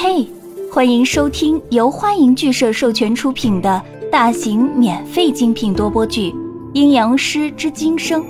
[0.00, 0.24] 嘿，
[0.72, 6.30] 欢迎收听由欢迎剧社授权出品的大型免费精品多播剧
[6.72, 8.22] 《阴阳师之今生》，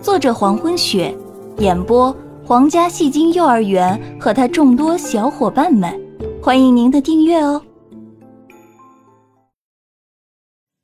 [0.00, 1.14] 作者黄昏雪，
[1.58, 2.10] 演播
[2.42, 5.94] 皇家戏精幼儿园和他众多小伙伴们，
[6.42, 7.62] 欢迎您的订阅哦。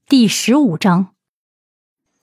[0.06, 1.14] 第十五章，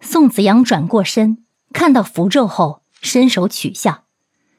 [0.02, 1.39] 宋子阳转过身，
[1.73, 4.04] 看到符咒后，伸手取下，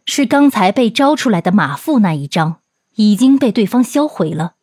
[0.05, 2.57] 是刚才被招出来的马腹那一张。
[2.96, 4.54] 已经被对方销毁了，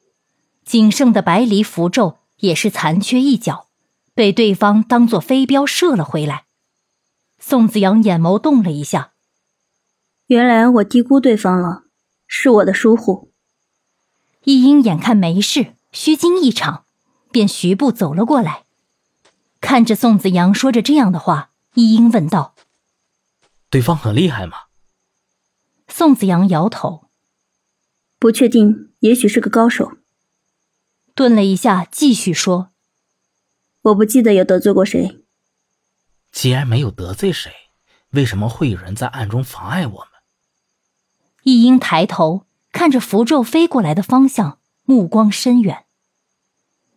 [0.64, 3.68] 仅剩的白离符咒也是残缺一角，
[4.14, 6.46] 被对方当作飞镖射了回来。
[7.40, 9.14] 宋子阳眼眸动了一下，
[10.28, 11.84] 原来我低估对方了，
[12.28, 13.32] 是我的疏忽。
[14.44, 16.86] 一英眼看没事，虚惊一场，
[17.32, 18.64] 便徐步走了过来，
[19.60, 22.56] 看着宋子阳说着这样的话，一英问道
[23.70, 24.58] ：“对方很厉害吗？”
[25.90, 27.11] 宋子阳摇头。
[28.22, 29.94] 不确定，也许是个高手。
[31.16, 32.70] 顿了一下，继续说
[33.82, 35.24] ：“我不记得有得罪过谁。
[36.32, 37.52] 既然没有得罪谁，
[38.12, 40.08] 为什么会有人在暗中妨碍我们？”
[41.42, 45.86] 易英抬头看着符咒飞过来的方向，目光深远。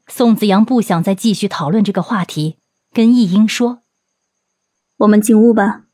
[0.06, 2.59] 宋子阳不想再继续讨论这个话题，
[2.92, 3.81] 跟易英说
[4.98, 5.84] ：“我们进屋吧。”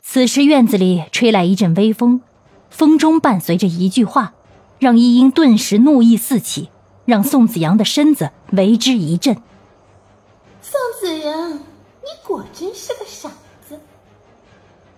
[0.00, 2.22] 此时院子里吹来一阵微风。
[2.70, 4.32] 风中伴随着一句话，
[4.78, 6.70] 让一英顿时怒意四起，
[7.04, 9.34] 让宋子阳的身子为之一震。
[10.62, 13.28] 宋子阳，你果真是个傻
[13.68, 13.80] 子。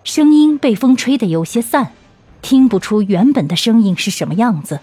[0.03, 1.91] 声音被风吹得有些散，
[2.41, 4.79] 听不出原本的声音是什么样子，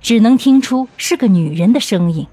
[0.00, 2.26] 只能听出是个女人的声音，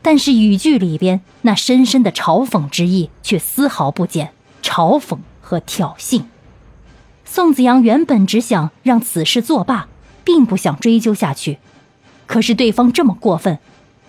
[0.00, 6.22] 但是语句里边那深深的嘲讽之意却丝毫不减，嘲讽和挑衅。
[7.32, 9.86] 宋子阳原本只想让此事作罢，
[10.24, 11.58] 并不想追究下去。
[12.26, 13.60] 可是对方这么过分，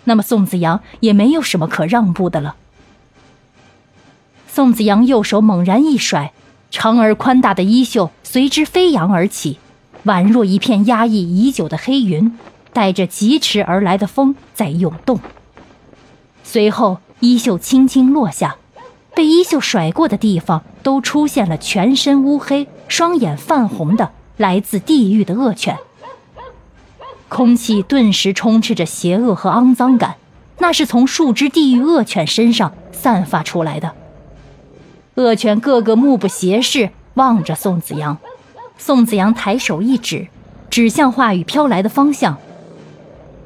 [0.06, 2.56] 那么宋子阳也没有什么可让步的了。
[4.48, 6.34] 宋子阳右手猛然一甩，
[6.72, 9.60] 长而宽大的衣袖随之飞扬而起，
[10.06, 12.36] 宛若一片压抑已久的黑云，
[12.74, 15.20] 带着疾驰而来的风在涌动。
[16.44, 18.56] 随后，衣袖轻轻落下。
[19.14, 25.78] 被衣袖甩过的地方，都出现了全身乌黑、双眼泛红的来自地狱的恶犬。
[27.30, 30.16] 空气顿时充斥着邪恶和肮脏感，
[30.58, 33.94] 那是从数只地狱恶犬身上散发出来的。
[35.16, 38.18] 恶犬个个目不斜视，望着宋子阳。
[38.78, 40.28] 宋子阳抬手一指，
[40.70, 42.38] 指向话语飘来的方向：“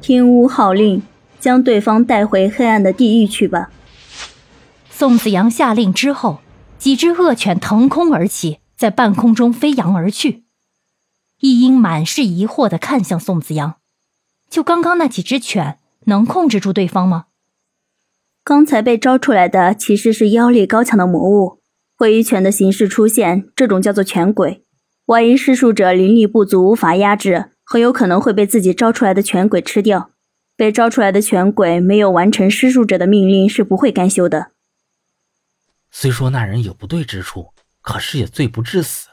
[0.02, 1.02] 听吾号令，
[1.40, 3.70] 将对方带回黑暗的地狱去吧。”
[4.98, 6.40] 宋子阳下令之后，
[6.78, 10.46] 几只恶犬腾空而起，在半空中飞扬而去。
[11.42, 13.76] 易英满是疑惑地看向宋子阳
[14.50, 17.26] ：“就刚刚那几只犬，能控制住对方吗？”
[18.46, 21.60] 刚才被招出来的其实是妖力高强的魔物，
[21.98, 24.64] 会以犬的形式出现，这种叫做犬鬼。
[25.08, 30.12] 万一施术者灵力不足，无法压制，很有可能会被自己招出来的犬鬼吃掉。
[30.56, 34.52] 被招出来的犬鬼没有完成施术者的命令，是不会甘休的。
[35.98, 39.08] 虽说那人有不对之处，可是也罪不至死。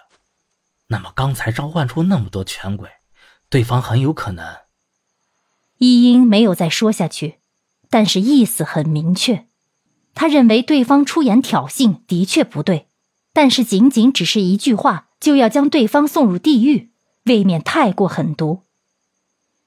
[0.89, 2.91] 那么刚才召唤出那么多犬鬼，
[3.49, 4.45] 对方很有可能……
[5.79, 7.37] 一英没有再说下去，
[7.89, 9.47] 但是意思很明确。
[10.13, 12.89] 他认为对方出言挑衅的确不对，
[13.33, 16.91] 但是仅仅只是一句话就要将对方送入地狱，
[17.27, 18.65] 未免太过狠毒。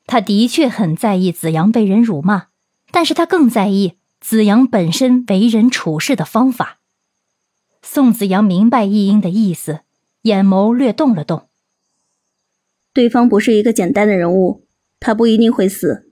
[0.06, 2.48] 他的确很在意子阳被人辱骂，
[2.92, 6.80] 但是他更在意子阳本身为人处事的方法。
[7.88, 9.82] 宋子阳明白易英的意思，
[10.24, 11.48] 眼眸略动了动。
[12.92, 14.66] 对方不是一个简单的人物，
[15.00, 16.12] 他不一定会死。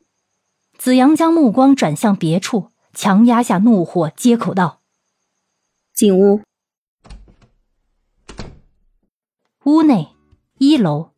[0.77, 4.81] 子阳将目光转向别处，强压下怒火，接口道
[5.93, 6.41] ：“进屋。”
[9.65, 10.09] 屋内
[10.59, 11.09] 一楼，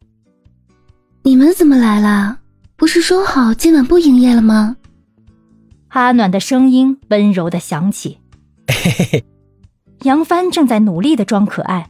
[1.23, 2.39] 你们怎么来了？
[2.77, 4.77] 不是说好今晚不营业了吗？
[5.89, 8.19] 阿暖的声音温柔的响起。
[10.05, 11.89] 杨帆正在努力的装可爱，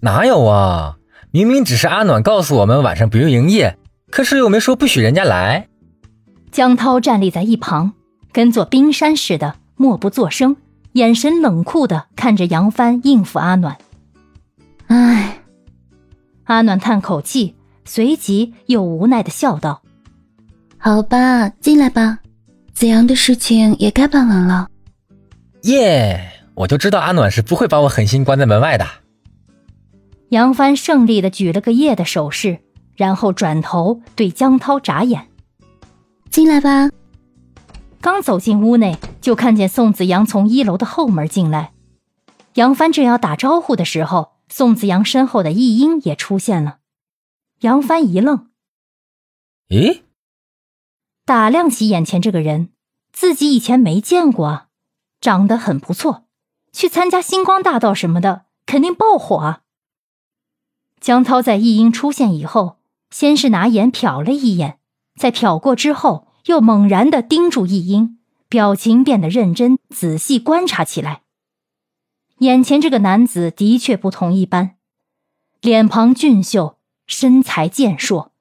[0.00, 0.98] 哪有啊？
[1.30, 3.78] 明明只是阿暖告诉我们晚上不用营业，
[4.10, 5.66] 可是又没说不许人家来。
[6.52, 7.92] 江涛站立在一旁，
[8.30, 10.54] 跟座冰山似的，默不作声，
[10.92, 13.78] 眼神冷酷的看着杨帆应付阿暖。
[14.88, 15.38] 唉，
[16.44, 17.54] 阿暖叹口气，
[17.86, 19.80] 随即又无奈的笑道
[20.76, 22.18] ：“好吧，进来吧，
[22.74, 24.68] 子阳的事情也该办完了。”
[25.64, 26.30] 耶。
[26.54, 28.86] 我就知道阿暖是不会把我狠心关在门外的。
[30.28, 32.60] 杨帆胜利的举了个耶的手势，
[32.96, 35.28] 然后转头对江涛眨眼
[36.30, 36.90] ：“进来吧。”
[38.00, 41.72] 刚走进屋内，就看见宋子阳从一楼的后门进来。
[42.54, 46.78] 杨帆正要打招呼的时候，宋子阳身后的易英也出现了。
[47.60, 48.48] 杨帆一愣
[49.70, 50.02] ：“咦？”
[51.24, 52.68] 打量起眼前这个人，
[53.12, 54.66] 自己以前没见过啊，
[55.20, 56.23] 长得很不错，
[56.74, 59.62] 去参加星光大道什么的，肯定爆火啊。
[61.00, 62.78] 江涛在易英出现以后，
[63.10, 64.80] 先是拿眼瞟了一眼，
[65.16, 68.18] 在瞟过之后，又猛然的盯住易英，
[68.48, 71.22] 表情变得认真，仔细观察起来。
[72.38, 74.74] 眼前这个男子的确不同一般，
[75.60, 78.32] 脸庞俊秀，身材健硕，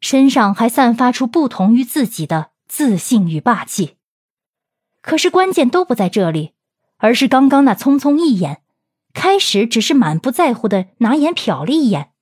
[0.00, 3.96] 身上还散发出不同于自己的自信与霸气。
[5.02, 6.53] 可是关键都不在这里，
[7.04, 8.62] 而是刚刚那匆匆一眼，
[9.12, 12.12] 开始只是满不在乎的拿眼瞟了一眼，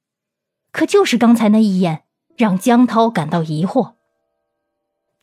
[0.72, 2.02] 可就是刚才那一眼，
[2.36, 3.92] 让江涛感到疑惑。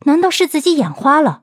[0.06, 1.42] 难道是自己眼花了？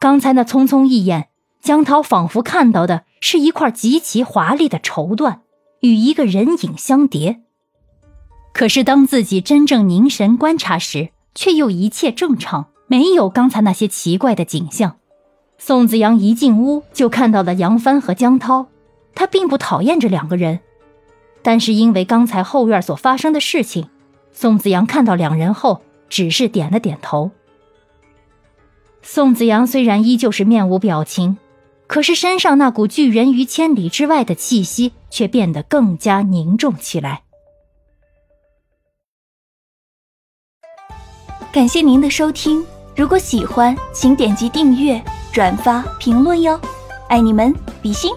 [0.00, 1.28] 刚才那匆匆一眼，
[1.62, 3.04] 江涛仿佛看到的。
[3.20, 5.40] 是一块极其华丽的绸缎，
[5.82, 7.42] 与一个人影相叠。
[8.52, 14.98] 可是当自己真正凝神观察时，却又一切正常，没有刚才那些奇怪的景象。
[15.58, 18.68] 宋子阳一进屋就看到了杨帆和江涛，
[19.14, 20.60] 他并不讨厌这两个人，
[21.42, 23.88] 但是因为刚才后院所发生的事情，
[24.32, 27.30] 宋子阳看到两人后只是点了点头。
[29.02, 31.36] 宋子阳虽然依旧是面无表情。
[31.88, 37.22] 可是身上那股拒人于千里之外的气息却变得更加凝重起来。
[41.50, 42.62] 感谢您的收听，
[42.94, 45.02] 如果喜欢，请点击订阅、
[45.32, 46.58] 转发、评论哟，
[47.08, 48.10] 爱你们，比心。